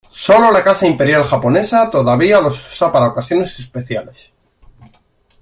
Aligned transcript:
Solo 0.25 0.49
la 0.51 0.63
Casa 0.63 0.87
Imperial 0.87 1.23
Japonesa 1.23 1.87
todavía 1.91 2.41
los 2.41 2.57
usa 2.73 2.91
para 2.91 3.05
ocasiones 3.09 3.59
especiales. 3.59 4.31